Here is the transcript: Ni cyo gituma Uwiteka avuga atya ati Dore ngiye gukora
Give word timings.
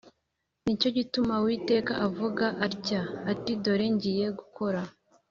Ni 0.63 0.73
cyo 0.79 0.89
gituma 0.97 1.33
Uwiteka 1.41 1.91
avuga 2.07 2.45
atya 2.65 3.01
ati 3.31 3.51
Dore 3.63 3.87
ngiye 3.95 4.25
gukora 4.39 4.81